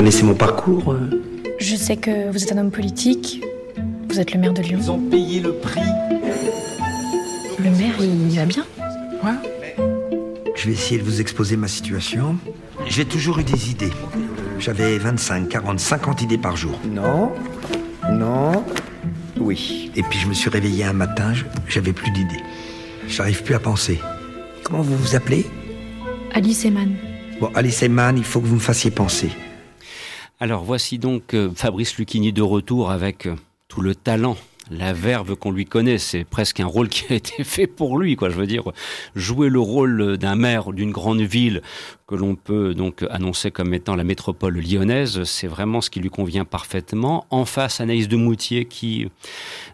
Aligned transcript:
connaissez 0.00 0.22
mon 0.22 0.34
parcours 0.34 0.94
euh 0.94 1.10
Je 1.58 1.76
sais 1.76 1.98
que 1.98 2.30
vous 2.32 2.42
êtes 2.42 2.52
un 2.52 2.56
homme 2.56 2.70
politique. 2.70 3.44
Vous 4.08 4.18
êtes 4.18 4.32
le 4.32 4.40
maire 4.40 4.54
de 4.54 4.62
Lyon. 4.62 4.78
Ils 4.80 4.90
ont 4.90 4.98
payé 4.98 5.40
le 5.40 5.52
prix. 5.52 5.82
Le 7.58 7.70
maire, 7.70 7.94
il 8.00 8.34
va 8.34 8.46
bien 8.46 8.64
Quoi 9.20 9.34
Je 10.56 10.66
vais 10.66 10.72
essayer 10.72 10.98
de 10.98 11.04
vous 11.04 11.20
exposer 11.20 11.58
ma 11.58 11.68
situation. 11.68 12.38
J'ai 12.86 13.04
toujours 13.04 13.40
eu 13.40 13.44
des 13.44 13.72
idées. 13.72 13.92
J'avais 14.58 14.96
25, 14.96 15.50
40, 15.50 15.78
50 15.78 16.22
idées 16.22 16.38
par 16.38 16.56
jour. 16.56 16.80
Non, 16.88 17.32
non, 18.10 18.64
oui. 19.38 19.92
Et 19.96 20.02
puis 20.02 20.18
je 20.18 20.28
me 20.28 20.32
suis 20.32 20.48
réveillé 20.48 20.84
un 20.84 20.94
matin, 20.94 21.34
j'avais 21.68 21.92
plus 21.92 22.10
d'idées. 22.10 22.40
J'arrive 23.06 23.42
plus 23.42 23.54
à 23.54 23.60
penser. 23.60 24.00
Comment 24.64 24.80
vous 24.80 24.96
vous 24.96 25.14
appelez? 25.14 25.44
Alice 26.32 26.64
Eman. 26.64 26.88
Bon, 27.38 27.50
Alice 27.54 27.82
Eman, 27.82 28.16
il 28.16 28.24
faut 28.24 28.40
que 28.40 28.46
vous 28.46 28.54
me 28.54 28.60
fassiez 28.60 28.90
penser. 28.90 29.28
Alors 30.42 30.64
voici 30.64 30.98
donc 30.98 31.34
euh, 31.34 31.50
Fabrice 31.54 31.98
Lucchini 31.98 32.32
de 32.32 32.40
retour 32.40 32.90
avec 32.90 33.26
euh, 33.26 33.36
tout 33.68 33.82
le 33.82 33.94
talent, 33.94 34.38
la 34.70 34.94
verve 34.94 35.36
qu'on 35.36 35.50
lui 35.50 35.66
connaît. 35.66 35.98
C'est 35.98 36.24
presque 36.24 36.60
un 36.60 36.66
rôle 36.66 36.88
qui 36.88 37.12
a 37.12 37.16
été 37.16 37.44
fait 37.44 37.66
pour 37.66 37.98
lui, 37.98 38.16
quoi. 38.16 38.30
Je 38.30 38.36
veux 38.36 38.46
dire, 38.46 38.62
jouer 39.14 39.50
le 39.50 39.60
rôle 39.60 40.16
d'un 40.16 40.36
maire 40.36 40.72
d'une 40.72 40.92
grande 40.92 41.20
ville 41.20 41.60
que 42.10 42.16
l'on 42.16 42.34
peut 42.34 42.74
donc 42.74 43.04
annoncer 43.08 43.52
comme 43.52 43.72
étant 43.72 43.94
la 43.94 44.02
métropole 44.02 44.58
lyonnaise, 44.58 45.22
c'est 45.22 45.46
vraiment 45.46 45.80
ce 45.80 45.90
qui 45.90 46.00
lui 46.00 46.10
convient 46.10 46.44
parfaitement. 46.44 47.24
En 47.30 47.44
face, 47.44 47.80
Anaïs 47.80 48.08
de 48.08 48.16
Moutier 48.16 48.64
qui, 48.64 49.06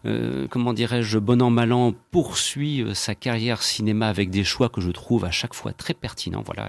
euh, 0.05 0.47
comment 0.51 0.75
dirais-je, 0.75 1.19
bon 1.19 1.41
an 1.41 1.49
mal 1.49 1.73
an, 1.73 1.95
poursuit 2.11 2.83
euh, 2.83 2.93
sa 2.93 3.15
carrière 3.15 3.63
cinéma 3.63 4.09
avec 4.09 4.29
des 4.29 4.45
choix 4.45 4.69
que 4.69 4.83
je 4.83 4.91
trouve 4.91 5.25
à 5.25 5.31
chaque 5.31 5.55
fois 5.55 5.73
très 5.73 5.95
pertinents. 5.95 6.43
Voilà, 6.45 6.69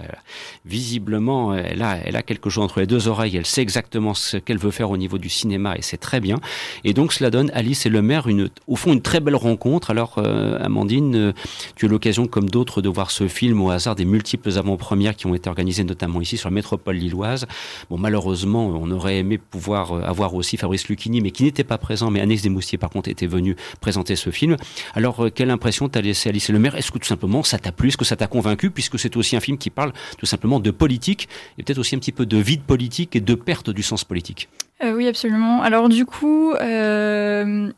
visiblement, 0.64 1.54
elle 1.54 1.82
a, 1.82 2.22
quelque 2.22 2.48
chose 2.48 2.64
entre 2.64 2.80
les 2.80 2.86
deux 2.86 3.06
oreilles. 3.06 3.36
Elle 3.36 3.44
sait 3.44 3.60
exactement 3.60 4.14
ce 4.14 4.38
qu'elle 4.38 4.56
veut 4.56 4.70
faire 4.70 4.90
au 4.90 4.96
niveau 4.96 5.18
du 5.18 5.28
cinéma 5.28 5.76
et 5.76 5.82
c'est 5.82 5.98
très 5.98 6.20
bien. 6.20 6.36
Et 6.84 6.94
donc 6.94 7.12
cela 7.12 7.28
donne 7.28 7.50
Alice 7.52 7.84
et 7.84 7.90
le 7.90 8.00
maire 8.00 8.26
au 8.66 8.76
fond 8.76 8.94
une 8.94 9.02
très 9.02 9.20
belle 9.20 9.36
rencontre. 9.36 9.90
Alors 9.90 10.14
euh, 10.16 10.58
Amandine, 10.64 11.34
tu 11.76 11.84
as 11.84 11.88
l'occasion 11.90 12.26
comme 12.26 12.48
d'autres 12.48 12.80
de 12.80 12.88
voir 12.88 13.10
ce 13.10 13.28
film 13.28 13.60
au 13.60 13.68
hasard 13.68 13.96
des 13.96 14.06
multiples 14.06 14.56
avant-premières 14.56 15.14
qui 15.14 15.26
ont 15.26 15.34
été 15.34 15.50
organisées 15.58 15.84
notamment 15.84 16.20
ici 16.20 16.36
sur 16.36 16.48
la 16.48 16.54
métropole 16.54 16.96
lilloise. 16.96 17.46
Bon 17.90 17.98
malheureusement, 17.98 18.68
on 18.68 18.90
aurait 18.92 19.18
aimé 19.18 19.38
pouvoir 19.38 19.92
euh, 19.92 20.02
avoir 20.02 20.34
aussi 20.34 20.56
Fabrice 20.56 20.88
Lucchini, 20.88 21.20
mais 21.20 21.32
qui 21.32 21.42
n'était 21.42 21.64
pas 21.64 21.78
présent. 21.78 22.10
Mais 22.10 22.20
Anaïs 22.20 22.42
Desmoustiers 22.42 22.78
par 22.78 22.90
contre 22.90 23.08
était 23.08 23.26
venue 23.26 23.56
présenter 23.80 24.14
ce 24.14 24.30
film. 24.30 24.56
Alors 24.94 25.24
euh, 25.24 25.30
quelle 25.30 25.50
impression 25.50 25.88
t'as 25.88 26.00
laissé 26.00 26.28
Alice 26.28 26.48
et 26.48 26.52
le 26.52 26.60
maire 26.60 26.76
Est-ce 26.76 26.92
que 26.92 26.98
tout 26.98 27.08
simplement 27.08 27.42
ça 27.42 27.58
t'a 27.58 27.72
plu? 27.72 27.88
Est-ce 27.88 27.96
que 27.96 28.04
ça 28.04 28.16
t'a 28.16 28.28
convaincu? 28.28 28.70
Puisque 28.70 28.98
c'est 28.98 29.16
aussi 29.16 29.34
un 29.34 29.40
film 29.40 29.58
qui 29.58 29.70
parle 29.70 29.92
tout 30.16 30.26
simplement 30.26 30.60
de 30.60 30.70
politique 30.70 31.28
et 31.58 31.64
peut-être 31.64 31.78
aussi 31.78 31.96
un 31.96 31.98
petit 31.98 32.12
peu 32.12 32.26
de 32.26 32.36
vide 32.36 32.62
politique 32.62 33.16
et 33.16 33.20
de 33.20 33.34
perte 33.34 33.70
du 33.70 33.82
sens 33.82 34.04
politique. 34.04 34.48
Euh, 34.84 34.92
oui, 34.92 35.08
absolument. 35.08 35.62
Alors 35.62 35.88
du 35.88 36.06
coup, 36.06 36.52
euh, 36.52 37.72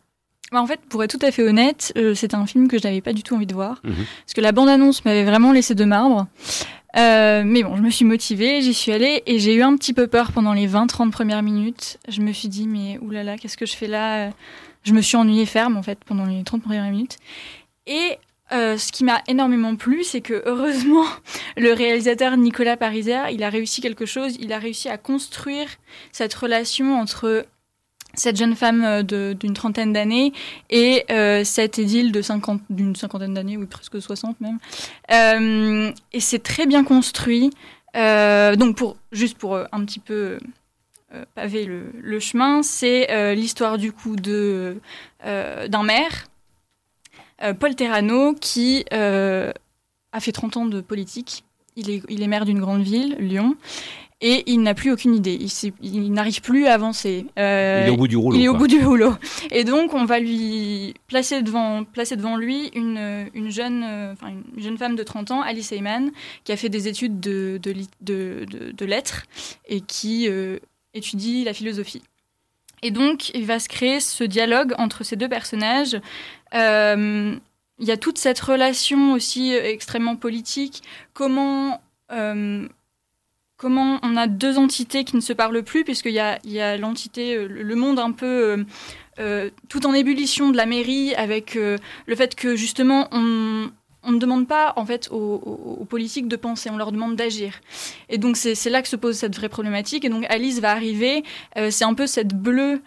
bah, 0.53 0.61
en 0.61 0.67
fait, 0.67 0.81
pour 0.89 1.03
être 1.05 1.17
tout 1.17 1.25
à 1.25 1.31
fait 1.31 1.42
honnête, 1.42 1.92
euh, 1.97 2.14
c'était 2.14 2.34
un 2.34 2.47
film 2.47 2.69
que 2.69 2.78
je 2.78 2.84
n'avais 2.84 3.01
pas 3.01 3.12
du 3.12 3.23
tout 3.23 3.34
envie 3.34 3.47
de 3.47 3.55
voir. 3.55 3.81
Mhm. 3.84 3.95
Parce 4.25 4.34
que 4.34 4.41
la 4.41 4.53
bande-annonce 4.53 5.05
m'avait 5.05 5.25
vraiment 5.25 5.53
laissé 5.53 5.75
de 5.75 5.84
marbre. 5.84 6.27
Euh, 6.96 7.42
mais 7.44 7.62
bon, 7.62 7.77
je 7.77 7.83
me 7.83 7.91
suis 7.91 8.05
motivée, 8.05 8.62
j'y 8.62 8.74
suis 8.74 8.92
allée 8.92 9.22
et 9.27 9.38
j'ai 9.38 9.55
eu 9.55 9.62
un 9.62 9.77
petit 9.77 9.92
peu 9.92 10.06
peur 10.06 10.33
pendant 10.33 10.52
les 10.52 10.66
20-30 10.66 11.10
premières 11.10 11.42
minutes. 11.42 11.98
Je 12.08 12.20
me 12.20 12.33
suis 12.33 12.48
dit, 12.48 12.66
mais 12.66 12.98
oulala, 12.98 13.38
qu'est-ce 13.38 13.56
que 13.56 13.66
je 13.66 13.77
fais 13.77 13.86
là? 13.86 14.30
Je 14.83 14.92
me 14.92 15.00
suis 15.00 15.16
ennuyée 15.16 15.46
ferme 15.46 15.77
en 15.77 15.83
fait 15.83 15.98
pendant 16.05 16.24
les 16.24 16.42
30 16.42 16.62
premières 16.62 16.91
minutes. 16.91 17.18
Et 17.86 18.18
euh, 18.52 18.77
ce 18.77 18.91
qui 18.91 19.05
m'a 19.05 19.22
énormément 19.28 19.77
plu, 19.77 20.02
c'est 20.02 20.20
que 20.20 20.42
heureusement, 20.44 21.05
le 21.56 21.72
réalisateur 21.72 22.36
Nicolas 22.36 22.77
Pariser, 22.77 23.20
il 23.33 23.44
a 23.44 23.50
réussi 23.50 23.80
quelque 23.80 24.06
chose. 24.06 24.36
Il 24.41 24.52
a 24.52 24.58
réussi 24.58 24.88
à 24.88 24.98
construire 24.98 25.68
cette 26.12 26.34
relation 26.34 26.98
entre 26.98 27.46
cette 28.14 28.36
jeune 28.36 28.55
femme 28.55 28.84
euh, 28.84 29.34
d'une 29.34 29.55
trentaine 29.55 29.92
d'années 29.92 30.33
et 30.69 31.05
euh, 31.11 31.45
cette 31.45 31.79
édile 31.79 32.12
de 32.12 32.23
50 32.23 32.61
d'une 32.70 32.96
cinquantaine 32.96 33.34
d'années, 33.34 33.57
oui 33.57 33.67
presque 33.67 34.01
60 34.01 34.40
même. 34.40 34.58
Euh, 35.12 35.92
et 36.12 36.20
c'est 36.20 36.40
très 36.40 36.67
bien 36.67 36.84
construit. 36.84 37.51
Euh, 37.96 38.57
donc 38.57 38.77
pour 38.77 38.96
juste 39.12 39.36
pour 39.39 39.57
un 39.57 39.84
petit 39.84 40.01
peu 40.01 40.39
paver 41.34 41.64
le, 41.64 41.90
le 42.01 42.20
chemin, 42.20 42.62
c'est 42.62 43.34
l'histoire 43.34 43.79
du 43.79 43.90
coup 43.92 44.14
d'un 44.14 45.83
maire, 45.83 46.29
Paul 47.58 47.74
Terrano, 47.74 48.34
qui 48.34 48.84
a 48.92 50.20
fait 50.20 50.33
30 50.33 50.57
ans 50.57 50.67
de 50.67 50.80
politique. 50.80 51.45
Il 51.77 51.90
est, 51.90 52.02
il 52.08 52.23
est 52.23 52.27
maire 52.27 52.45
d'une 52.45 52.61
grande 52.61 52.83
ville, 52.83 53.17
Lyon, 53.18 53.57
et 54.23 54.42
il 54.51 54.61
n'a 54.63 54.75
plus 54.75 54.91
aucune 54.92 55.14
idée. 55.14 55.39
Il, 55.83 56.13
n'arrive 56.13 56.42
plus 56.42 56.67
à 56.67 56.75
avancer. 56.75 57.25
Euh, 57.39 57.85
Il 57.85 57.89
est 57.89 57.91
au 57.91 57.97
bout 57.97 58.08
du 58.08 58.17
rouleau. 58.17 58.36
il 58.39 58.45
est 58.45 58.48
au 58.48 58.55
bout 58.55 58.67
du 58.67 58.85
rouleau. 58.85 59.14
Et 59.51 59.64
donc, 59.64 59.95
on 59.95 60.05
va 60.05 60.19
lui 60.20 60.92
placer 61.07 61.41
devant, 61.42 61.85
placer 61.85 62.17
devant 62.17 62.36
lui 62.36 62.69
une, 62.75 63.29
une, 63.35 63.51
jeune, 63.51 63.83
euh, 63.83 64.13
enfin, 64.13 64.29
une 64.57 64.63
jeune 64.63 64.77
femme 64.77 64.95
de 64.95 65.03
30 65.03 65.31
ans, 65.31 65.41
Alice 65.41 65.73
Heyman, 65.73 66.11
qui 66.45 66.53
a 66.53 66.57
fait 66.57 66.69
des 66.69 66.86
études 66.86 67.19
de, 67.20 67.58
de, 67.63 67.73
de, 68.03 68.45
de- 68.45 68.73
de 68.73 68.85
lettres 68.85 69.23
et 69.69 69.81
qui 69.81 70.29
euh, 70.29 70.58
étudie 70.92 71.45
la 71.45 71.55
philosophie. 71.55 72.02
Et 72.83 72.91
donc, 72.91 73.31
il 73.31 73.47
va 73.47 73.58
se 73.58 73.69
créer 73.69 74.01
ce 74.01 74.25
dialogue 74.25 74.75
entre 74.79 75.02
ces 75.05 75.17
deux 75.17 75.29
personnages. 75.29 75.98
Euh, 76.55 77.35
il 77.79 77.87
y 77.87 77.91
a 77.91 77.97
toute 77.97 78.19
cette 78.19 78.41
relation 78.41 79.13
aussi 79.14 79.52
extrêmement 79.52 80.17
politique. 80.17 80.83
Comment, 81.14 81.81
comment 83.60 83.98
on 84.02 84.16
a 84.16 84.26
deux 84.26 84.56
entités 84.56 85.04
qui 85.04 85.16
ne 85.16 85.20
se 85.20 85.34
parlent 85.34 85.62
plus, 85.62 85.84
puisqu'il 85.84 86.12
y 86.12 86.18
a, 86.18 86.38
il 86.44 86.52
y 86.52 86.60
a 86.62 86.78
l'entité, 86.78 87.36
euh, 87.36 87.46
le 87.46 87.74
monde 87.74 87.98
un 87.98 88.10
peu 88.10 88.26
euh, 88.26 88.64
euh, 89.18 89.50
tout 89.68 89.86
en 89.86 89.92
ébullition 89.92 90.48
de 90.48 90.56
la 90.56 90.64
mairie, 90.64 91.14
avec 91.14 91.56
le 91.56 92.16
fait 92.16 92.34
que 92.34 92.56
justement 92.56 93.08
on, 93.12 93.70
on 94.02 94.12
ne 94.12 94.18
demande 94.18 94.48
pas 94.48 94.72
en 94.76 94.86
fait 94.86 95.10
aux, 95.10 95.86
politiques 95.90 96.26
de 96.26 96.36
penser, 96.36 96.70
on 96.70 96.78
leur 96.78 96.90
demande 96.90 97.16
d'agir. 97.16 97.60
Et 98.08 98.16
donc 98.16 98.38
c'est 98.38 98.70
là 98.70 98.80
que 98.80 98.88
se 98.88 98.96
pose 98.96 99.16
cette 99.16 99.36
vraie 99.36 99.50
problématique. 99.50 100.06
Et 100.06 100.08
donc 100.08 100.24
Alice 100.30 100.60
va 100.60 100.70
arriver, 100.70 101.22
c'est 101.68 101.84
un 101.84 101.92
peu 101.92 102.06
cette 102.06 102.34
bleue 102.34 102.80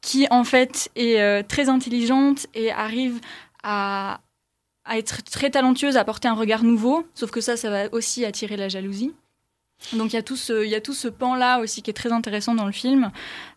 qui 0.00 0.26
en 0.30 0.42
fait 0.42 0.90
est 0.96 1.44
très 1.44 1.68
intelligente 1.68 2.48
et 2.54 2.72
arrive 2.72 3.20
à, 3.62 4.18
à 4.84 4.98
être 4.98 5.22
très 5.24 5.50
talentueuse, 5.50 5.96
à 5.96 6.04
porter 6.04 6.28
un 6.28 6.34
regard 6.34 6.64
nouveau. 6.64 7.06
Sauf 7.14 7.30
que 7.30 7.40
ça, 7.40 7.56
ça 7.56 7.70
va 7.70 7.92
aussi 7.92 8.24
attirer 8.24 8.56
la 8.56 8.68
jalousie. 8.68 9.12
Donc 9.94 10.12
il 10.12 10.16
y 10.16 10.18
a 10.18 10.22
tout 10.22 10.36
ce, 10.36 10.64
ce 10.92 11.08
pan-là 11.08 11.60
aussi 11.60 11.82
qui 11.82 11.90
est 11.90 11.94
très 11.94 12.12
intéressant 12.12 12.54
dans 12.54 12.66
le 12.66 12.72
film. 12.72 13.10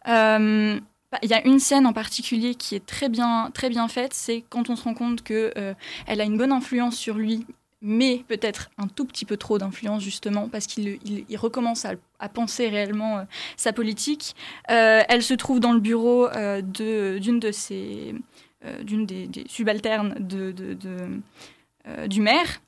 Euh, 0.08 0.80
il 1.24 1.30
y 1.30 1.34
a 1.34 1.46
une 1.46 1.60
scène 1.60 1.86
en 1.86 1.94
particulier 1.94 2.56
qui 2.56 2.76
est 2.76 2.86
très 2.86 3.10
bien, 3.10 3.52
très 3.54 3.70
bien 3.70 3.88
faite, 3.88 4.14
c'est 4.14 4.44
quand 4.50 4.70
on 4.70 4.76
se 4.76 4.84
rend 4.84 4.94
compte 4.94 5.22
que 5.22 5.52
euh, 5.58 5.74
elle 6.08 6.20
a 6.20 6.24
une 6.24 6.38
bonne 6.38 6.52
influence 6.52 6.96
sur 6.96 7.16
lui, 7.16 7.46
mais 7.86 8.24
peut-être 8.28 8.72
un 8.80 8.88
tout 8.88 9.06
petit 9.06 9.26
peu 9.26 9.38
trop 9.38 9.60
d'influence 9.60 10.02
justement 10.02 10.50
parce 10.50 10.66
qu'il 10.66 10.98
il, 11.06 11.24
il 11.30 11.38
recommence 11.38 11.86
à, 11.86 12.30
penser 12.30 12.68
réellement 12.68 13.20
euh, 13.20 13.24
sa 13.58 13.74
politique. 13.74 14.36
Euh, 14.72 15.04
elle 15.08 15.22
se 15.22 15.36
trouve 15.36 15.60
dans 15.60 15.72
le 15.72 15.80
bureau 15.80 16.28
euh, 16.28 16.62
de 16.64 17.20
d'une 17.20 17.40
de 17.40 17.52
ses 17.52 18.16
d'une 18.84 19.06
des, 19.06 19.30
subalternes 19.48 20.16
de, 20.20 20.54
euh, 21.88 22.08
du 22.08 22.22
maire, 22.22 22.62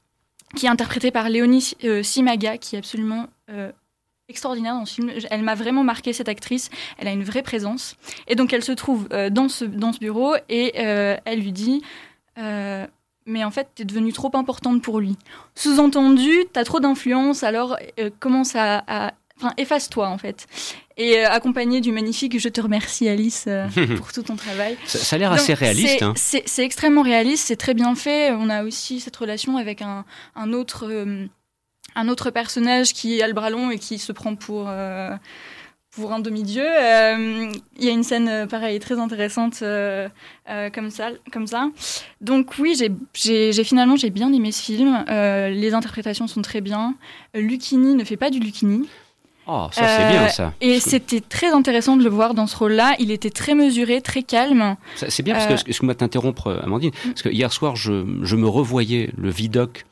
qui 0.55 0.65
est 0.65 0.69
interprétée 0.69 1.11
par 1.11 1.29
Léonie 1.29 1.73
euh, 1.83 2.03
Simaga, 2.03 2.57
qui 2.57 2.75
est 2.75 2.79
absolument 2.79 3.27
euh, 3.49 3.71
extraordinaire 4.29 4.75
dans 4.75 4.85
ce 4.85 4.95
film. 4.95 5.11
Elle 5.29 5.41
m'a 5.43 5.55
vraiment 5.55 5.83
marqué 5.83 6.13
cette 6.13 6.29
actrice. 6.29 6.69
Elle 6.97 7.07
a 7.07 7.11
une 7.11 7.23
vraie 7.23 7.43
présence. 7.43 7.95
Et 8.27 8.35
donc 8.35 8.53
elle 8.53 8.63
se 8.63 8.71
trouve 8.71 9.07
euh, 9.11 9.29
dans, 9.29 9.49
ce, 9.49 9.65
dans 9.65 9.91
ce 9.93 9.99
bureau 9.99 10.35
et 10.49 10.73
euh, 10.77 11.17
elle 11.25 11.41
lui 11.41 11.51
dit 11.51 11.81
euh, 12.37 12.85
Mais 13.25 13.43
en 13.43 13.51
fait, 13.51 13.67
t'es 13.75 13.85
devenue 13.85 14.13
trop 14.13 14.31
importante 14.35 14.81
pour 14.81 14.99
lui. 14.99 15.17
Sous-entendu, 15.55 16.31
t'as 16.53 16.63
trop 16.63 16.79
d'influence, 16.79 17.43
alors 17.43 17.77
euh, 17.99 18.09
commence 18.19 18.55
à- 18.55 19.13
Enfin, 19.39 19.53
efface-toi 19.57 20.07
en 20.07 20.17
fait. 20.17 20.47
Et 20.97 21.19
euh, 21.19 21.29
accompagné 21.29 21.79
du 21.79 21.91
magnifique 21.91 22.39
Je 22.39 22.49
te 22.49 22.59
remercie 22.59 23.07
Alice 23.07 23.45
euh, 23.47 23.67
pour 23.97 24.11
tout 24.11 24.23
ton 24.23 24.35
travail. 24.35 24.77
Ça, 24.85 24.97
ça 24.97 25.15
a 25.15 25.19
l'air 25.19 25.31
assez 25.31 25.53
réaliste. 25.53 25.99
c'est- 25.99 26.03
hein. 26.03 26.13
C'est 26.47 26.63
extrêmement 26.65 27.03
réaliste, 27.03 27.45
c'est 27.47 27.55
très 27.55 27.73
bien 27.75 27.93
fait. 27.95 28.31
On 28.31 28.49
a 28.49 28.63
aussi 28.63 28.99
cette 28.99 29.15
relation 29.15 29.57
avec 29.57 29.81
un, 29.83 30.05
un 30.35 30.53
autre, 30.53 30.87
euh, 30.89 31.27
un 31.95 32.07
autre 32.09 32.31
personnage 32.31 32.93
qui 32.93 33.21
a 33.21 33.27
le 33.27 33.33
bras 33.33 33.49
long 33.51 33.69
et 33.69 33.77
qui 33.77 33.99
se 33.99 34.11
prend 34.11 34.35
pour, 34.35 34.69
pour 35.91 36.13
un 36.13 36.19
demi-dieu. 36.19 36.65
Euh, 36.65 37.51
Il 37.77 37.85
y 37.85 37.89
a 37.89 37.91
une 37.91 38.03
scène, 38.03 38.27
euh, 38.29 38.45
pareil, 38.47 38.79
très 38.79 38.99
intéressante 38.99 39.59
euh, 39.61 40.07
comme, 40.73 40.89
ça, 40.89 41.09
comme 41.31 41.45
ça. 41.47 41.69
Donc 42.21 42.53
oui, 42.59 42.75
j'ai- 43.13 43.63
finalement, 43.63 43.95
j'ai 43.95 44.09
bien 44.09 44.31
aimé 44.33 44.51
ce 44.51 44.63
film. 44.63 45.05
Les 45.07 45.73
interprétations 45.75 46.25
sont 46.27 46.41
très 46.41 46.61
bien. 46.61 46.95
Lucchini 47.35 47.93
ne 47.93 48.03
fait 48.03 48.17
pas 48.17 48.29
du 48.31 48.39
Lucchini. 48.39 48.87
Oh, 49.47 49.67
ça 49.71 49.87
c'est 49.87 50.03
Euh, 50.03 50.09
bien 50.09 50.29
ça. 50.29 50.53
Et 50.61 50.79
c'était 50.79 51.21
très 51.21 51.51
intéressant 51.51 51.95
de 51.97 52.03
le 52.03 52.09
voir 52.09 52.33
dans 52.33 52.47
ce 52.47 52.57
rôle-là. 52.57 52.95
Il 52.99 53.11
était 53.11 53.29
très 53.29 53.55
mesuré, 53.55 54.01
très 54.01 54.23
calme. 54.23 54.75
C'est 54.95 55.23
bien 55.23 55.33
parce 55.35 55.47
que, 55.47 55.53
Euh, 55.53 55.55
excuse-moi 55.55 55.93
de 55.93 55.99
t'interrompre, 55.99 56.59
Amandine, 56.63 56.91
parce 57.05 57.21
que 57.21 57.29
hier 57.29 57.51
soir, 57.51 57.75
je, 57.75 58.05
je 58.23 58.35
me 58.35 58.47
revoyais 58.47 59.09
le 59.17 59.29
vidoc 59.29 59.85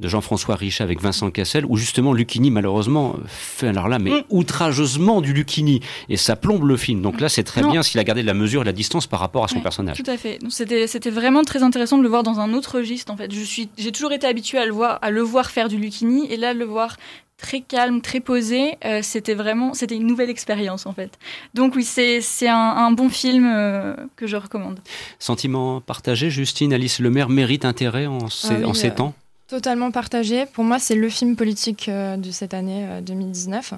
de 0.00 0.08
Jean-François 0.08 0.56
Richat 0.56 0.84
avec 0.84 1.00
Vincent 1.02 1.30
Cassel, 1.30 1.64
où 1.66 1.76
justement 1.76 2.12
Lucchini, 2.12 2.50
malheureusement, 2.50 3.16
fait 3.26 3.68
alors 3.68 3.88
là, 3.88 3.98
mais 3.98 4.10
mm. 4.10 4.22
outrageusement 4.30 5.20
du 5.20 5.32
Lucchini. 5.32 5.80
Et 6.08 6.16
ça 6.16 6.36
plombe 6.36 6.64
le 6.64 6.76
film. 6.76 7.02
Donc 7.02 7.20
là, 7.20 7.28
c'est 7.28 7.44
très 7.44 7.62
bien 7.62 7.82
s'il 7.82 8.00
a 8.00 8.04
gardé 8.04 8.22
de 8.22 8.26
la 8.26 8.34
mesure 8.34 8.62
et 8.62 8.64
de 8.64 8.68
la 8.68 8.72
distance 8.72 9.06
par 9.06 9.20
rapport 9.20 9.44
à 9.44 9.48
son 9.48 9.60
personnage. 9.60 10.02
Tout 10.02 10.10
à 10.10 10.16
fait. 10.16 10.38
C'était 10.48 11.10
vraiment 11.10 11.42
très 11.42 11.62
intéressant 11.62 11.98
de 11.98 12.02
le 12.02 12.08
voir 12.08 12.22
dans 12.22 12.40
un 12.40 12.52
autre 12.52 12.78
registre, 12.78 13.12
en 13.12 13.16
fait. 13.16 13.30
J'ai 13.76 13.92
toujours 13.92 14.12
été 14.12 14.26
habituée 14.26 14.58
à 14.58 14.66
le, 14.66 14.72
voir, 14.72 14.98
à 15.02 15.10
le 15.10 15.20
voir 15.22 15.50
faire 15.50 15.68
du 15.68 15.76
Lucchini, 15.76 16.30
et 16.32 16.36
là, 16.36 16.54
le 16.54 16.64
voir 16.64 16.96
très 17.38 17.60
calme, 17.60 18.02
très 18.02 18.20
posé. 18.20 18.76
Euh, 18.84 19.00
c'était 19.02 19.34
vraiment, 19.34 19.72
c'était 19.72 19.96
une 19.96 20.06
nouvelle 20.06 20.28
expérience 20.28 20.84
en 20.84 20.92
fait. 20.92 21.18
Donc 21.54 21.74
oui, 21.74 21.84
c'est 21.84 22.48
un, 22.48 22.54
un, 22.54 22.90
bon 22.90 23.08
film 23.08 23.46
euh, 23.46 23.94
que 24.16 24.26
je 24.26 24.36
recommande. 24.36 24.80
Sentiment 25.18 25.80
partagé, 25.80 26.30
Justine, 26.30 26.72
Alice 26.74 27.00
Lemaire 27.00 27.30
mérite 27.30 27.64
intérêt 27.64 28.06
en 28.06 28.28
ces, 28.28 28.62
ah 28.62 28.68
en 28.68 28.74
ces 28.74 28.88
euh, 28.88 28.94
temps? 28.94 29.14
Totalement 29.46 29.90
partagé. 29.90 30.44
Pour 30.52 30.64
moi, 30.64 30.78
c'est 30.78 30.96
le 30.96 31.08
film 31.08 31.34
politique 31.34 31.88
de 31.88 32.30
cette 32.30 32.52
année 32.52 32.86
2019. 33.00 33.72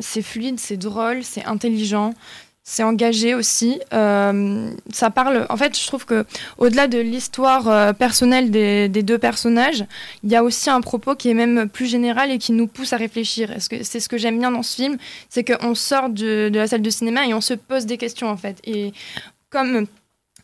c'est 0.00 0.22
fluide, 0.22 0.58
c'est 0.58 0.78
drôle, 0.78 1.22
c'est 1.24 1.44
intelligent, 1.44 2.14
c'est 2.68 2.82
engagé 2.82 3.34
aussi. 3.34 3.80
Euh, 3.94 4.72
ça 4.92 5.08
parle. 5.10 5.46
En 5.48 5.56
fait, 5.56 5.78
je 5.78 5.86
trouve 5.86 6.04
que 6.04 6.26
au-delà 6.58 6.88
de 6.88 6.98
l'histoire 6.98 7.68
euh, 7.68 7.92
personnelle 7.92 8.50
des, 8.50 8.88
deux 8.88 9.18
personnages, 9.18 9.84
il 10.24 10.32
y 10.32 10.36
a 10.36 10.42
aussi 10.42 10.68
un 10.68 10.80
propos 10.80 11.14
qui 11.14 11.30
est 11.30 11.34
même 11.34 11.68
plus 11.68 11.86
général 11.86 12.32
et 12.32 12.38
qui 12.38 12.50
nous 12.50 12.66
pousse 12.66 12.92
à 12.92 12.96
réfléchir. 12.96 13.54
C'est 13.60 14.00
ce 14.00 14.08
que 14.08 14.18
j'aime 14.18 14.40
bien 14.40 14.50
dans 14.50 14.64
ce 14.64 14.74
film, 14.74 14.96
c'est 15.30 15.44
qu'on 15.44 15.76
sort 15.76 16.10
de, 16.10 16.48
de, 16.48 16.58
la 16.58 16.66
salle 16.66 16.82
de 16.82 16.90
cinéma 16.90 17.24
et 17.24 17.34
on 17.34 17.40
se 17.40 17.54
pose 17.54 17.86
des 17.86 17.98
questions 17.98 18.28
en 18.28 18.36
fait. 18.36 18.56
Et 18.64 18.92
comme 19.48 19.86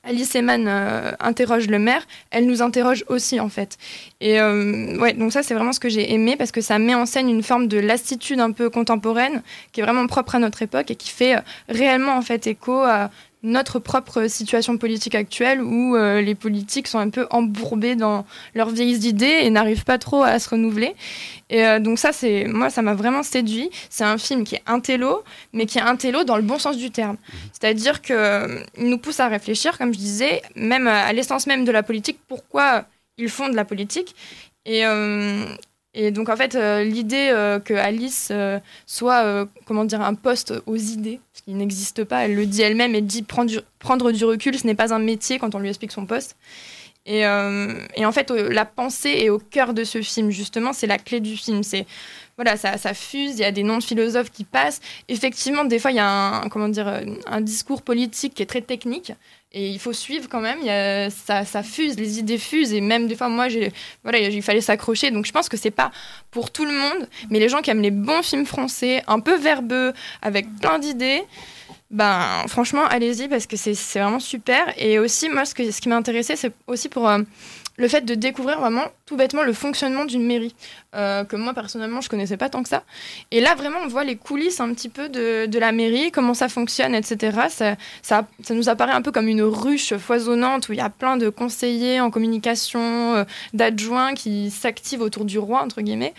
Alice 0.04 0.34
Eman 0.34 0.66
euh, 0.66 1.12
interroge 1.20 1.68
le 1.68 1.78
maire, 1.78 2.04
elle 2.30 2.46
nous 2.46 2.60
interroge 2.60 3.04
aussi 3.06 3.38
en 3.38 3.48
fait. 3.48 3.78
Et 4.20 4.40
euh, 4.40 4.98
ouais, 4.98 5.12
donc 5.12 5.32
ça 5.32 5.44
c'est 5.44 5.54
vraiment 5.54 5.72
ce 5.72 5.78
que 5.78 5.88
j'ai 5.88 6.12
aimé 6.12 6.34
parce 6.36 6.50
que 6.50 6.60
ça 6.60 6.80
met 6.80 6.94
en 6.94 7.06
scène 7.06 7.28
une 7.28 7.44
forme 7.44 7.68
de 7.68 7.78
lassitude 7.78 8.40
un 8.40 8.50
peu 8.50 8.68
contemporaine 8.68 9.42
qui 9.70 9.80
est 9.80 9.84
vraiment 9.84 10.08
propre 10.08 10.34
à 10.34 10.38
notre 10.40 10.62
époque 10.62 10.90
et 10.90 10.96
qui 10.96 11.10
fait 11.10 11.36
euh, 11.36 11.40
réellement 11.68 12.16
en 12.16 12.22
fait 12.22 12.48
écho 12.48 12.80
à 12.80 13.10
notre 13.42 13.78
propre 13.78 14.28
situation 14.28 14.78
politique 14.78 15.14
actuelle 15.14 15.62
où 15.62 15.96
les 15.96 16.34
politiques 16.34 16.86
sont 16.86 16.98
un 16.98 17.10
peu 17.10 17.26
embourbés 17.30 17.96
dans 17.96 18.24
leurs 18.54 18.70
vieilles 18.70 19.06
idées 19.06 19.40
et 19.42 19.50
n'arrivent 19.50 19.84
pas 19.84 19.98
trop 19.98 20.22
à 20.22 20.38
se 20.38 20.48
renouveler. 20.50 20.94
Et 21.50 21.80
donc 21.80 21.98
ça, 21.98 22.12
c'est 22.12 22.44
moi, 22.44 22.70
ça 22.70 22.82
m'a 22.82 22.94
vraiment 22.94 23.22
séduit. 23.22 23.68
C'est 23.90 24.04
un 24.04 24.16
film 24.16 24.44
qui 24.44 24.54
est 24.54 24.62
intello, 24.66 25.24
mais 25.52 25.66
qui 25.66 25.78
est 25.78 25.82
intello 25.82 26.24
dans 26.24 26.36
le 26.36 26.42
bon 26.42 26.58
sens 26.58 26.76
du 26.76 26.90
terme. 26.90 27.16
Mmh. 27.16 27.36
C'est-à-dire 27.52 28.00
qu'il 28.00 28.64
nous 28.78 28.98
pousse 28.98 29.20
à 29.20 29.28
réfléchir, 29.28 29.76
comme 29.76 29.92
je 29.92 29.98
disais, 29.98 30.42
même 30.54 30.86
à 30.86 31.12
l'essence 31.12 31.46
même 31.46 31.64
de 31.64 31.72
la 31.72 31.82
politique, 31.82 32.18
pourquoi 32.28 32.84
ils 33.18 33.28
font 33.28 33.48
de 33.48 33.56
la 33.56 33.64
politique. 33.64 34.14
Et, 34.64 34.86
euh, 34.86 35.44
et 35.94 36.10
donc, 36.10 36.30
en 36.30 36.36
fait, 36.36 36.54
euh, 36.54 36.82
l'idée 36.84 37.28
euh, 37.30 37.60
que 37.60 37.74
Alice 37.74 38.32
soit, 38.86 39.48
comment 39.66 39.84
dire, 39.84 40.00
un 40.00 40.14
poste 40.14 40.54
aux 40.66 40.76
idées, 40.76 41.20
ce 41.34 41.42
qui 41.42 41.52
n'existe 41.52 42.04
pas, 42.04 42.24
elle 42.24 42.34
le 42.34 42.46
dit 42.46 42.62
elle-même, 42.62 42.94
elle 42.94 43.06
dit 43.06 43.22
prendre 43.22 43.50
du, 43.50 43.58
prendre 43.78 44.10
du 44.12 44.24
recul, 44.24 44.58
ce 44.58 44.66
n'est 44.66 44.74
pas 44.74 44.94
un 44.94 44.98
métier 44.98 45.38
quand 45.38 45.54
on 45.54 45.58
lui 45.58 45.68
explique 45.68 45.92
son 45.92 46.06
poste. 46.06 46.36
Et, 47.04 47.22
et 47.96 48.06
en 48.06 48.12
fait, 48.12 48.30
la 48.30 48.64
pensée 48.64 49.10
est 49.10 49.28
au 49.28 49.38
cœur 49.38 49.74
de 49.74 49.82
ce 49.82 50.02
film, 50.02 50.30
justement, 50.30 50.72
c'est 50.72 50.86
la 50.86 50.98
clé 50.98 51.18
du 51.18 51.36
film. 51.36 51.64
C'est 51.64 51.84
voilà, 52.36 52.56
ça, 52.56 52.78
ça, 52.78 52.94
fuse, 52.94 53.32
il 53.32 53.40
y 53.40 53.44
a 53.44 53.52
des 53.52 53.62
noms 53.62 53.78
de 53.78 53.82
philosophes 53.82 54.30
qui 54.30 54.44
passent. 54.44 54.80
Effectivement, 55.08 55.64
des 55.64 55.78
fois, 55.78 55.90
il 55.90 55.96
y 55.96 56.00
a 56.00 56.06
un, 56.06 56.48
comment 56.48 56.68
dire, 56.68 57.02
un 57.26 57.40
discours 57.40 57.82
politique 57.82 58.34
qui 58.34 58.42
est 58.42 58.46
très 58.46 58.62
technique, 58.62 59.12
et 59.54 59.68
il 59.68 59.78
faut 59.78 59.92
suivre 59.92 60.28
quand 60.30 60.40
même. 60.40 60.58
Il 60.62 61.12
ça, 61.12 61.44
ça, 61.44 61.62
fuse, 61.62 61.98
les 61.98 62.18
idées 62.18 62.38
fusent. 62.38 62.72
Et 62.72 62.80
même 62.80 63.06
des 63.06 63.16
fois, 63.16 63.28
moi, 63.28 63.48
voilà, 64.02 64.18
il 64.18 64.42
fallait 64.42 64.62
s'accrocher. 64.62 65.10
Donc 65.10 65.26
je 65.26 65.32
pense 65.32 65.48
que 65.48 65.56
c'est 65.56 65.70
pas 65.70 65.92
pour 66.30 66.50
tout 66.50 66.64
le 66.64 66.72
monde. 66.72 67.08
Mais 67.30 67.38
les 67.38 67.48
gens 67.48 67.60
qui 67.60 67.70
aiment 67.70 67.82
les 67.82 67.90
bons 67.90 68.22
films 68.22 68.46
français, 68.46 69.02
un 69.06 69.20
peu 69.20 69.36
verbeux, 69.36 69.92
avec 70.22 70.46
plein 70.60 70.78
d'idées, 70.78 71.22
ben 71.90 72.44
franchement, 72.48 72.84
allez-y 72.86 73.28
parce 73.28 73.46
que 73.46 73.56
c'est 73.56 73.74
vraiment 73.98 74.20
super. 74.20 74.72
Et 74.76 74.98
aussi, 74.98 75.28
moi, 75.28 75.44
ce, 75.44 75.54
qui 75.54 75.88
m'a 75.88 75.96
intéressé, 75.96 76.36
c'est 76.36 76.52
aussi 76.66 76.88
pour. 76.88 77.08
Euh, 77.08 77.18
le 77.78 77.88
fait 77.88 78.02
de 78.02 78.14
découvrir 78.14 78.60
vraiment 78.60 78.84
tout 79.06 79.16
bêtement 79.16 79.42
le 79.42 79.52
fonctionnement 79.52 80.04
d'une 80.04 80.24
mairie, 80.24 80.54
euh, 80.94 81.24
que 81.24 81.36
moi 81.36 81.54
personnellement 81.54 82.00
je 82.00 82.08
connaissais 82.08 82.36
pas 82.36 82.48
tant 82.48 82.62
que 82.62 82.68
ça. 82.68 82.84
Et 83.30 83.40
là 83.40 83.54
vraiment 83.54 83.78
on 83.82 83.88
voit 83.88 84.04
les 84.04 84.16
coulisses 84.16 84.60
un 84.60 84.72
petit 84.74 84.88
peu 84.88 85.08
de, 85.08 85.58
la 85.58 85.72
mairie, 85.72 86.10
comment 86.10 86.34
ça 86.34 86.48
fonctionne, 86.48 86.94
etc. 86.94 87.38
Ça, 87.48 87.76
ça, 88.02 88.26
ça, 88.42 88.54
nous 88.54 88.68
apparaît 88.68 88.92
un 88.92 89.02
peu 89.02 89.10
comme 89.10 89.28
une 89.28 89.42
ruche 89.42 89.96
foisonnante 89.96 90.68
où 90.68 90.72
il 90.72 90.78
y 90.78 90.82
a 90.82 90.90
plein 90.90 91.16
de 91.16 91.28
conseillers 91.28 92.00
en 92.00 92.10
communication, 92.10 93.16
euh, 93.16 93.24
d'adjoints 93.54 94.14
qui 94.14 94.50
s'activent 94.50 95.02
autour 95.02 95.24
du 95.24 95.38
roi, 95.38 95.62
entre 95.62 95.80
guillemets. 95.80 96.14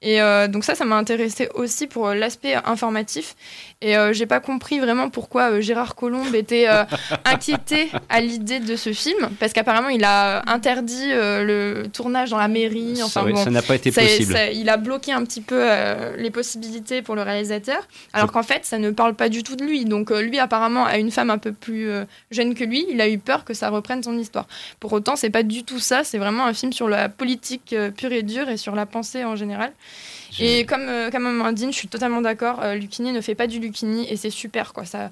Et 0.00 0.22
euh, 0.22 0.46
donc 0.46 0.64
ça, 0.64 0.74
ça 0.74 0.84
m'a 0.84 0.96
intéressé 0.96 1.48
aussi 1.54 1.86
pour 1.86 2.08
l'aspect 2.10 2.54
informatif. 2.54 3.34
Et 3.80 3.96
euh, 3.96 4.12
j'ai 4.12 4.26
pas 4.26 4.40
compris 4.40 4.80
vraiment 4.80 5.08
pourquoi 5.08 5.52
euh, 5.52 5.60
Gérard 5.60 5.94
Colombe 5.94 6.34
était 6.34 6.68
euh, 6.68 6.82
inquiété 7.24 7.90
à 8.08 8.20
l'idée 8.20 8.58
de 8.58 8.74
ce 8.74 8.92
film, 8.92 9.28
parce 9.38 9.52
qu'apparemment 9.52 9.88
il 9.88 10.02
a 10.02 10.42
interdit 10.50 11.10
le 11.10 11.84
tournage 11.92 12.30
dans 12.30 12.38
la 12.38 12.48
mairie. 12.48 13.00
Enfin, 13.04 13.24
ça 13.36 13.50
n'a 13.50 13.62
pas 13.62 13.76
été 13.76 13.92
possible. 13.92 14.36
il 14.52 14.68
a 14.68 14.78
bloqué 14.78 15.12
un 15.12 15.24
petit 15.24 15.40
peu 15.40 15.64
les 16.16 16.30
possibilités 16.30 17.02
pour 17.02 17.14
le 17.14 17.22
réalisateur, 17.22 17.86
alors 18.12 18.32
qu'en 18.32 18.42
fait 18.42 18.64
ça 18.64 18.78
ne 18.78 18.90
parle 18.90 19.14
pas 19.14 19.28
du 19.28 19.44
tout 19.44 19.54
de 19.54 19.64
lui. 19.64 19.84
Donc 19.84 20.10
lui 20.10 20.40
apparemment 20.40 20.84
a 20.84 20.98
une 20.98 21.12
femme 21.12 21.30
un 21.30 21.38
peu 21.38 21.52
plus 21.52 21.88
jeune 22.32 22.54
que 22.54 22.64
lui, 22.64 22.84
il 22.90 23.00
a 23.00 23.08
eu 23.08 23.18
peur 23.18 23.44
que 23.44 23.54
ça 23.54 23.68
reprenne 23.68 24.02
son 24.02 24.18
histoire. 24.18 24.48
Pour 24.80 24.92
autant, 24.92 25.14
c'est 25.14 25.30
pas 25.30 25.44
du 25.44 25.62
tout 25.62 25.78
ça. 25.78 26.02
C'est 26.02 26.18
vraiment 26.18 26.46
un 26.46 26.54
film 26.54 26.72
sur 26.72 26.88
la 26.88 27.08
politique 27.08 27.76
pure 27.96 28.12
et 28.12 28.22
dure 28.22 28.48
et 28.48 28.56
sur 28.56 28.74
la 28.74 28.86
pensée 28.86 29.24
en 29.24 29.36
général. 29.36 29.72
Et 30.38 30.64
comme, 30.66 30.88
euh, 30.88 31.10
comme 31.10 31.26
Amandine, 31.26 31.72
je 31.72 31.78
suis 31.78 31.88
totalement 31.88 32.20
d'accord. 32.20 32.60
Euh, 32.62 32.74
Lucini 32.74 33.12
ne 33.12 33.20
fait 33.20 33.34
pas 33.34 33.46
du 33.46 33.58
Lucini 33.58 34.06
et 34.10 34.16
c'est 34.16 34.30
super. 34.30 34.72
Quoi. 34.72 34.84
Ça, 34.84 35.10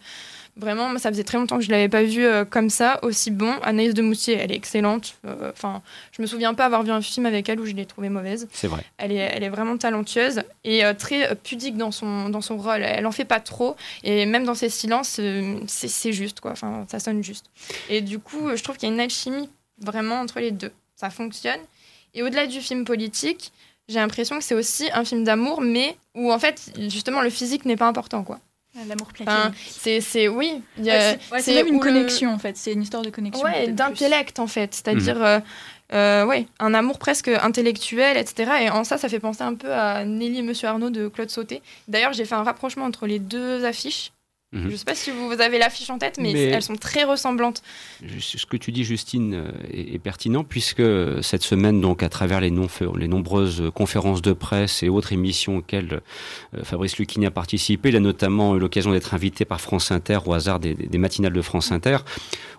vraiment, 0.57 0.97
ça 0.99 1.11
faisait 1.11 1.25
très 1.25 1.39
longtemps 1.39 1.57
que 1.57 1.65
je 1.65 1.69
ne 1.69 1.73
l'avais 1.73 1.89
pas 1.89 2.03
vu 2.03 2.25
euh, 2.25 2.45
comme 2.45 2.71
ça, 2.71 3.01
aussi 3.03 3.31
bon. 3.31 3.53
Anaïs 3.63 3.95
de 3.95 4.03
Moustier, 4.03 4.35
elle 4.35 4.53
est 4.53 4.57
excellente. 4.57 5.17
Enfin, 5.51 5.83
je 6.13 6.23
me 6.23 6.27
souviens 6.27 6.55
pas 6.55 6.67
avoir 6.67 6.83
vu 6.83 6.91
un 6.91 7.01
film 7.01 7.27
avec 7.27 7.49
elle 7.49 7.61
où 7.61 7.67
je 7.67 7.73
l'ai 7.73 7.87
trouvée 7.87 8.09
mauvaise. 8.09 8.49
C'est 8.53 8.69
vrai. 8.69 8.85
Elle 8.99 9.13
est, 9.13 9.17
elle 9.17 9.43
est 9.43 9.49
vraiment 9.49 9.77
talentueuse 9.77 10.43
et 10.65 10.83
très 10.99 11.35
pudique 11.37 11.77
dans 11.77 11.91
son, 11.91 12.29
dans 12.29 12.41
son 12.41 12.57
rôle. 12.57 12.83
Elle 12.83 13.07
en 13.07 13.13
fait 13.13 13.25
pas 13.25 13.41
trop 13.41 13.77
et 14.05 14.27
même 14.27 14.45
dans 14.45 14.55
ses 14.55 14.69
silences, 14.69 15.21
c'est 15.67 16.13
juste. 16.13 16.41
Quoi. 16.41 16.53
Enfin, 16.53 16.87
ça 16.89 17.01
sonne 17.01 17.23
juste. 17.23 17.47
Et 17.89 18.01
du 18.01 18.19
coup, 18.19 18.51
je 18.55 18.63
trouve 18.63 18.77
qu'il 18.77 18.89
y 18.89 18.93
a 18.93 18.95
une 18.95 19.01
alchimie 19.01 19.49
vraiment 19.79 20.21
entre 20.21 20.41
les 20.41 20.53
deux. 20.53 20.73
Ça 20.95 21.11
fonctionne. 21.11 21.61
Et 22.15 22.23
au-delà 22.23 22.47
du 22.47 22.61
film 22.61 22.85
politique, 22.85 23.53
j'ai 23.89 23.99
l'impression 23.99 24.39
que 24.39 24.45
c'est 24.45 24.55
aussi 24.55 24.89
un 24.93 25.05
film 25.05 25.25
d'amour, 25.25 25.61
mais 25.61 25.97
où 26.15 26.33
en 26.33 26.39
fait, 26.39 26.73
justement, 26.89 27.21
le 27.21 27.31
physique 27.31 27.65
n'est 27.65 27.77
pas 27.77 27.87
important, 27.87 28.25
quoi. 28.25 28.41
Ah, 28.79 28.83
l'amour 28.87 29.09
platonique. 29.09 29.55
c'est 29.69 30.29
oui. 30.29 30.61
c'est 30.77 31.55
même 31.55 31.67
une 31.69 31.81
connexion 31.81 32.31
en 32.33 32.39
fait. 32.39 32.57
C'est 32.59 32.73
une 32.73 32.83
histoire 32.83 33.03
de 33.03 33.09
connexion. 33.09 33.43
Ouais, 33.43 33.69
d'intellect 33.69 34.39
en 34.39 34.47
fait. 34.47 34.75
C'est-à-dire, 34.75 35.41
euh, 35.93 36.25
ouais, 36.27 36.47
un 36.59 36.75
amour 36.75 36.99
presque 36.99 37.29
intellectuel, 37.29 38.19
etc. 38.19 38.53
Et 38.63 38.71
en 38.71 38.85
ça, 38.85 38.99
ça 38.99 39.09
fait 39.09 39.21
penser 39.21 39.43
un 39.43 39.55
peu 39.55 39.73
à 39.73 40.05
Nelly 40.05 40.41
et 40.41 40.43
Monsieur 40.43 40.69
Arnaud 40.69 40.91
de 40.91 41.09
Claude 41.09 41.31
Sauté. 41.31 41.63
D'ailleurs, 41.89 42.13
j'ai 42.13 42.27
fait 42.27 42.35
un 42.35 42.43
rapprochement 42.43 42.85
entre 42.85 43.07
les 43.07 43.19
deux 43.19 43.65
affiches. 43.65 44.13
Mhm. 44.53 44.63
Je 44.63 44.69
ne 44.69 44.77
sais 44.77 44.85
pas 44.85 44.95
si 44.95 45.11
vous 45.11 45.41
avez 45.41 45.59
l'affiche 45.59 45.91
en 45.91 45.99
tête, 45.99 46.19
mais, 46.21 46.33
elles 46.33 46.63
sont 46.63 46.77
très 46.77 47.03
ressemblantes. 47.03 47.63
Ce 48.21 48.47
que 48.47 48.57
tu 48.57 48.71
dis, 48.71 48.85
Justine, 48.85 49.35
euh, 49.35 49.51
est, 49.73 49.99
pertinent, 49.99 50.45
puisque 50.45 50.83
cette 51.21 51.43
semaine, 51.43 51.81
donc, 51.81 52.05
à 52.05 52.09
travers 52.09 52.41
les, 52.41 52.53
les 52.97 53.09
nombreuses 53.09 53.65
conférences 53.75 54.23
de 54.23 54.33
presse 54.33 54.85
et 54.85 54.89
autres 54.89 55.13
émissions 55.13 55.57
auxquelles 55.57 56.01
euh, 56.55 56.63
Fabrice 56.63 56.97
Lucchini 56.99 57.27
a 57.27 57.33
participé, 57.33 57.89
il 57.89 57.97
a 57.97 58.01
notamment 58.01 58.55
eu 58.55 58.61
l'occasion 58.61 58.93
d'être 58.93 59.15
invité 59.15 59.45
par 59.45 59.61
France 59.61 59.91
Inter 59.91 60.19
au 60.27 60.33
hasard 60.33 60.61
des, 60.61 60.77
matinales 60.97 61.33
de 61.33 61.43
France 61.43 61.73
Inter, 61.73 61.99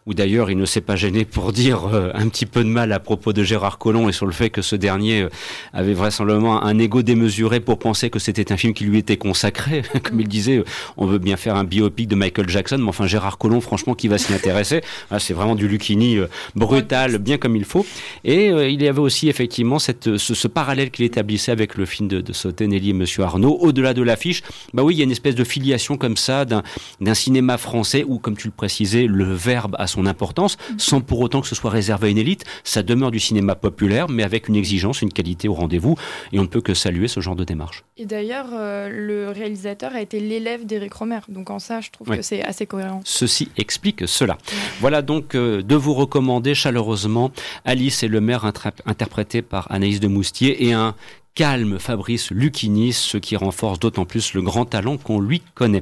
où 0.05 0.13
d'ailleurs 0.13 0.51
il 0.51 0.57
ne 0.57 0.65
s'est 0.65 0.81
pas 0.81 0.97
gêné 0.97 1.23
pour 1.23 1.53
dire 1.53 1.87
euh, 1.87 2.11
un 2.13 2.27
petit 2.27 2.45
peu 2.45 2.65
de 2.65 2.69
mal 2.69 2.91
à 2.91 2.99
propos 2.99 3.31
de 3.31 3.43
Gérard 3.43 3.77
Collomb 3.77 4.09
et 4.09 4.11
sur 4.11 4.25
le 4.25 4.33
fait 4.33 4.49
que 4.49 4.61
ce 4.61 4.75
dernier 4.75 5.25
avait 5.71 5.93
vraisemblablement 5.93 6.63
un 6.63 6.77
ego 6.79 7.01
démesuré 7.01 7.61
pour 7.61 7.79
penser 7.79 8.09
que 8.09 8.19
c'était 8.19 8.51
un 8.51 8.57
film 8.57 8.73
qui 8.73 8.83
lui 8.83 8.97
était 8.97 9.17
consacré. 9.17 9.83
Comme 10.03 10.19
il 10.19 10.27
disait, 10.27 10.63
on 10.97 11.05
veut 11.05 11.17
bien 11.17 11.37
faire 11.37 11.55
un 11.55 11.63
bio 11.63 11.76
biopic 11.77 12.07
de 12.07 12.15
Michael 12.15 12.49
Jackson, 12.49 12.77
mais 12.79 12.89
enfin 12.89 13.05
Gérard 13.05 13.37
Collomb, 13.37 13.61
franchement, 13.61 13.93
qui 13.93 14.07
va 14.07 14.17
s'y 14.17 14.33
intéresser 14.33 14.81
ah, 15.11 15.19
C'est 15.19 15.33
vraiment 15.33 15.55
du 15.55 15.67
Lucchini 15.67 16.17
euh, 16.17 16.27
brutal, 16.55 17.19
bien 17.19 17.37
comme 17.37 17.55
il 17.55 17.65
faut. 17.65 17.85
Et 18.23 18.49
euh, 18.49 18.67
il 18.67 18.81
y 18.81 18.87
avait 18.87 18.99
aussi 18.99 19.29
effectivement 19.29 19.77
cette, 19.77 20.17
ce, 20.17 20.47
parallèle 20.47 20.89
qu'il 20.89 21.05
établissait 21.05 21.51
avec 21.51 21.75
le 21.75 21.85
film 21.85 22.07
de, 22.07 22.21
de 22.21 22.33
Sotenelli 22.33 22.89
et 22.89 22.93
Monsieur 22.93 23.23
Arnaud. 23.23 23.57
Au-delà 23.59 23.93
de 23.93 24.01
l'affiche, 24.01 24.41
bah 24.73 24.83
oui, 24.83 24.95
il 24.95 24.97
y 24.97 25.01
a 25.01 25.03
une 25.03 25.11
espèce 25.11 25.35
de 25.35 25.43
filiation 25.43 25.97
comme 25.97 26.17
ça 26.17 26.45
d'un 26.45 27.13
cinéma 27.13 27.57
français 27.57 28.03
où, 28.07 28.17
comme 28.17 28.35
tu 28.35 28.47
le 28.47 28.53
précisais, 28.55 29.05
le 29.05 29.25
verbe 29.25 29.75
a 29.77 29.85
son 29.85 30.05
importance, 30.05 30.57
sans 30.77 31.01
pour 31.01 31.19
autant 31.19 31.41
que 31.41 31.47
ce 31.47 31.55
soit 31.55 31.69
réservé 31.69 32.07
à 32.07 32.11
une 32.11 32.17
élite. 32.17 32.43
Ça 32.63 32.81
demeure 32.81 33.11
du 33.11 33.19
cinéma 33.19 33.55
populaire, 33.55 34.09
mais 34.09 34.23
avec 34.23 34.47
une 34.47 34.55
exigence, 34.55 35.01
une 35.01 35.13
qualité 35.13 35.47
au 35.47 35.53
rendez-vous. 35.53 35.95
Et 36.31 36.39
on 36.39 36.43
ne 36.43 36.47
peut 36.47 36.61
que 36.61 36.73
saluer 36.73 37.07
ce 37.07 37.19
genre 37.19 37.35
de 37.35 37.43
démarche. 37.43 37.83
Et 37.97 38.05
d'ailleurs, 38.05 38.47
euh, 38.53 38.89
le 38.89 39.29
réalisateur 39.29 39.93
a 39.93 40.01
été 40.01 40.19
l'élève 40.19 40.65
d'Éric 40.65 40.93
Romer. 40.93 41.19
Donc 41.27 41.49
en 41.49 41.59
ça, 41.67 41.81
je 41.81 41.89
trouve 41.91 42.15
que 42.15 42.21
c'est 42.21 42.41
assez 42.43 42.65
cohérent. 42.65 43.01
Ceci 43.03 43.49
explique 43.57 44.07
cela. 44.07 44.37
Voilà 44.79 45.01
donc 45.01 45.35
euh, 45.35 45.61
de 45.61 45.75
vous 45.75 45.93
recommander 45.93 46.55
chaleureusement 46.55 47.31
Alice 47.65 48.03
et 48.03 48.07
le 48.07 48.21
maire 48.21 48.45
interprété 48.45 49.41
par 49.41 49.69
Anaïs 49.69 49.99
de 49.99 50.07
Moustier 50.07 50.65
et 50.65 50.73
un 50.73 50.95
calme 51.35 51.77
Fabrice 51.77 52.31
Lucchini, 52.31 52.93
ce 52.93 53.17
qui 53.17 53.35
renforce 53.35 53.77
d'autant 53.79 54.05
plus 54.05 54.33
le 54.33 54.41
grand 54.41 54.65
talent 54.65 54.97
qu'on 54.97 55.19
lui 55.19 55.41
connaît. 55.53 55.75